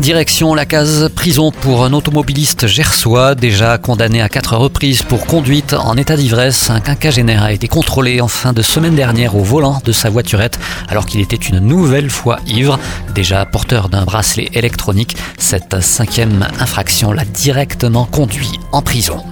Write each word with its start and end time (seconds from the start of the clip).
Direction 0.00 0.54
la 0.54 0.66
case 0.66 1.10
prison 1.14 1.52
pour 1.52 1.84
un 1.84 1.92
automobiliste 1.92 2.66
gersois 2.66 3.34
déjà 3.34 3.78
condamné 3.78 4.20
à 4.20 4.28
quatre 4.28 4.56
reprises 4.56 5.02
pour 5.02 5.26
conduite 5.26 5.74
en 5.74 5.96
état 5.96 6.16
d'ivresse. 6.16 6.70
Un 6.70 6.80
quinquagénaire 6.80 7.44
a 7.44 7.52
été 7.52 7.68
contrôlé 7.68 8.20
en 8.20 8.26
fin 8.26 8.52
de 8.52 8.62
semaine 8.62 8.96
dernière 8.96 9.36
au 9.36 9.44
volant 9.44 9.80
de 9.84 9.92
sa 9.92 10.10
voiturette 10.10 10.58
alors 10.88 11.06
qu'il 11.06 11.20
était 11.20 11.36
une 11.36 11.60
nouvelle 11.60 12.10
fois 12.10 12.40
ivre. 12.46 12.78
Déjà 13.14 13.44
porteur 13.44 13.88
d'un 13.88 14.04
bracelet 14.04 14.48
électronique, 14.54 15.16
cette 15.38 15.80
cinquième 15.80 16.48
infraction 16.58 17.12
l'a 17.12 17.24
directement 17.24 18.04
conduit 18.04 18.58
en 18.72 18.82
prison. 18.82 19.22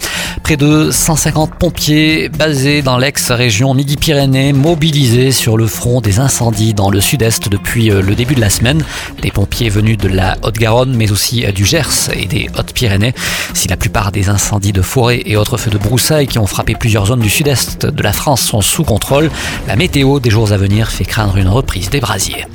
Près 0.42 0.56
de 0.56 0.90
150 0.90 1.54
pompiers 1.54 2.28
basés 2.28 2.82
dans 2.82 2.98
l'ex-région 2.98 3.74
Midi-Pyrénées 3.74 4.52
mobilisés 4.52 5.32
sur 5.32 5.56
le 5.56 5.66
front 5.66 6.00
des 6.00 6.18
incendies 6.18 6.74
dans 6.74 6.90
le 6.90 7.00
sud-est 7.00 7.48
depuis 7.48 7.90
euh, 7.90 8.02
le 8.02 8.14
début 8.14 8.34
de 8.34 8.40
la 8.40 8.50
semaine. 8.50 8.82
Des 9.22 9.30
pompiers 9.30 9.68
venus 9.68 9.98
de 9.98 10.08
la 10.08 10.36
Haute-Garonne 10.42 10.94
mais 10.96 11.12
aussi 11.12 11.44
euh, 11.44 11.52
du 11.52 11.64
Gers 11.64 12.10
et 12.14 12.26
des 12.26 12.48
Hautes-Pyrénées. 12.58 13.14
Si 13.54 13.68
la 13.68 13.76
plupart 13.76 14.12
des 14.12 14.28
incendies 14.28 14.72
de 14.72 14.82
forêt 14.82 15.22
et 15.26 15.36
autres 15.36 15.56
feux 15.56 15.70
de 15.70 15.78
broussailles 15.78 16.26
qui 16.26 16.38
ont 16.38 16.46
frappé 16.46 16.74
plusieurs 16.74 17.06
zones 17.06 17.20
du 17.20 17.30
sud-est 17.30 17.86
de 17.86 18.02
la 18.02 18.12
France 18.12 18.42
sont 18.42 18.60
sous 18.60 18.84
contrôle, 18.84 19.30
la 19.66 19.76
météo 19.76 20.20
des 20.20 20.30
jours 20.30 20.52
à 20.52 20.56
venir 20.56 20.90
fait 20.90 21.04
craindre 21.04 21.36
une 21.36 21.48
reprise 21.48 21.90
des 21.90 22.00
brasiers. 22.00 22.46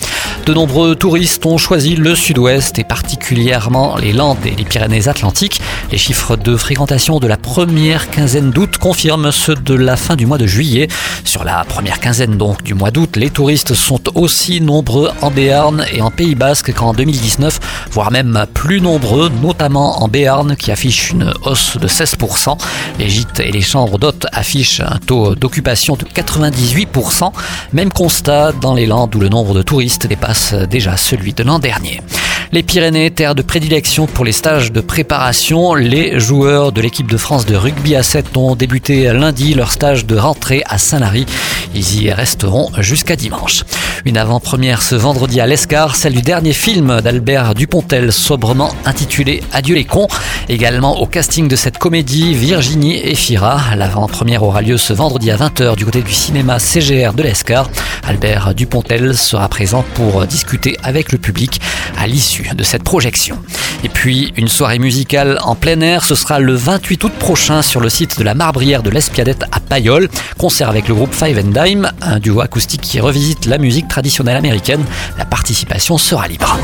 De 0.46 0.54
nombreux 0.54 0.96
touristes 0.96 1.44
ont 1.48 1.58
choisi 1.58 1.96
le 1.96 2.14
sud-ouest 2.14 2.78
et 2.78 2.84
particulièrement 2.84 3.98
les 3.98 4.14
Landes 4.14 4.46
et 4.46 4.52
les 4.52 4.64
Pyrénées-Atlantiques. 4.64 5.60
Les 5.92 5.98
chiffres 5.98 6.36
de 6.36 6.56
fréquentation 6.56 7.18
de 7.18 7.26
la 7.26 7.36
première 7.36 8.12
quinzaine 8.12 8.52
d'août 8.52 8.78
confirment 8.78 9.32
ceux 9.32 9.56
de 9.56 9.74
la 9.74 9.98
fin 9.98 10.16
du 10.16 10.28
mois 10.28 10.38
de 10.38 10.46
juillet. 10.46 10.88
Sur 11.24 11.46
la 11.46 11.64
première 11.64 12.00
quinzaine 12.00 12.38
donc 12.38 12.62
du 12.62 12.76
mois 12.76 12.92
d'août, 12.92 13.18
les 13.18 13.32
touristes 13.32 13.74
sont 13.74 14.02
aussi 14.14 14.62
nombreux 14.62 15.10
en 15.22 15.32
Béarn 15.32 15.84
et 15.92 16.04
en 16.04 16.12
Pays 16.12 16.36
Basque 16.36 16.72
qu'en 16.76 16.94
2019, 16.94 17.88
voire 17.90 18.12
même 18.12 18.46
plus 18.54 18.82
nombreux, 18.82 19.32
notamment 19.42 20.04
en 20.04 20.08
Béarn 20.08 20.56
qui 20.56 20.72
affiche 20.72 21.10
une 21.10 21.34
hausse 21.42 21.78
de 21.78 21.88
16%. 21.88 22.56
Les 23.00 23.10
gîtes 23.10 23.40
et 23.40 23.52
les 23.52 23.62
chambres 23.62 23.98
d'hôtes 23.98 24.28
affichent 24.32 24.82
un 24.82 25.00
taux 25.08 25.34
d'occupation 25.34 25.96
de 25.96 26.06
98%. 26.06 27.32
Même 27.74 27.92
constat 27.92 28.52
dans 28.52 28.76
les 28.76 28.86
Landes 28.86 29.16
où 29.16 29.20
le 29.20 29.30
nombre 29.30 29.56
de 29.56 29.64
touristes 29.64 30.06
dépasse 30.06 30.35
déjà 30.70 30.98
celui 30.98 31.34
de 31.34 31.44
l'an 31.44 31.60
dernier. 31.60 32.02
Les 32.52 32.64
Pyrénées, 32.64 33.10
terre 33.12 33.36
de 33.36 33.42
prédilection 33.42 34.06
pour 34.06 34.24
les 34.24 34.32
stages 34.32 34.72
de 34.72 34.80
préparation, 34.80 35.74
les 35.74 36.20
joueurs 36.20 36.72
de 36.72 36.80
l'équipe 36.80 37.10
de 37.10 37.18
France 37.18 37.46
de 37.46 37.56
rugby 37.56 37.96
à 37.96 38.04
7 38.04 38.38
ont 38.38 38.56
débuté 38.56 39.12
lundi 39.12 39.56
leur 39.56 39.72
stage 39.72 40.06
de 40.06 40.16
rentrée 40.16 40.62
à 40.68 40.78
Saint-Lary. 40.78 41.26
Ils 41.74 42.04
y 42.04 42.12
resteront 42.12 42.70
jusqu'à 42.78 43.16
dimanche. 43.16 43.64
Une 44.06 44.18
avant-première 44.18 44.84
ce 44.84 44.96
vendredi 44.96 45.42
à 45.42 45.48
l'Escar, 45.48 45.96
celle 45.96 46.14
du 46.14 46.22
dernier 46.22 46.54
film 46.54 47.02
d'Albert 47.02 47.56
Dupontel, 47.56 48.14
sobrement 48.14 48.74
intitulé 48.86 49.42
Adieu 49.52 49.76
les 49.76 49.86
cons. 49.86 50.08
Également 50.48 51.00
au 51.02 51.08
casting 51.08 51.48
de 51.48 51.56
cette 51.56 51.80
comédie, 51.80 52.34
Virginie 52.36 52.98
et 52.98 53.16
Fira. 53.16 53.76
L'avant-première 53.76 54.44
aura 54.44 54.62
lieu 54.62 54.78
ce 54.78 54.94
vendredi 54.94 55.32
à 55.32 55.38
20h 55.38 55.76
du 55.76 55.86
côté 55.86 56.02
du 56.02 56.14
cinéma 56.14 56.60
CGR 56.60 57.14
de 57.14 57.24
l'Escar. 57.24 57.70
Albert 58.08 58.54
Dupontel 58.54 59.18
sera 59.18 59.50
présent 59.50 59.84
pour 59.96 60.26
discuter 60.28 60.78
avec 60.84 61.12
le 61.12 61.18
public 61.18 61.60
à 61.98 62.08
l'issue 62.08 62.35
de 62.44 62.64
cette 62.64 62.84
projection. 62.84 63.38
Et 63.84 63.90
puis 63.90 64.34
une 64.38 64.48
soirée 64.48 64.80
musicale 64.80 65.40
en 65.44 65.56
plein 65.56 65.80
air, 65.82 66.04
ce 66.04 66.16
sera 66.16 66.40
le 66.40 66.54
28 66.54 67.04
août 67.04 67.14
prochain 67.18 67.62
sur 67.62 67.80
le 67.80 67.90
site 67.90 68.18
de 68.18 68.24
la 68.24 68.34
Marbrière 68.34 68.84
de 68.84 68.90
l'Espiadette 68.90 69.44
à 69.52 69.60
Payol. 69.60 70.10
Concert 70.38 70.70
avec 70.70 70.88
le 70.88 70.96
groupe 70.96 71.14
Five 71.14 71.40
and 71.40 71.64
Dime, 71.64 71.92
un 72.02 72.20
duo 72.20 72.42
acoustique 72.42 72.82
qui 72.82 73.00
revisite 73.00 73.46
la 73.46 73.58
musique 73.58 73.88
traditionnelle 73.88 74.38
américaine. 74.38 74.84
La 75.18 75.26
participation 75.26 75.98
sera 75.98 76.28
libre. 76.28 76.58